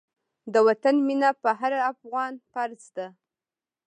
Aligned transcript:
د 0.53 0.55
وطن 0.67 0.95
مينه 1.07 1.29
په 1.41 1.49
هر 1.59 1.73
افغان 1.91 2.33
فرض 2.51 2.83
ده. 2.97 3.07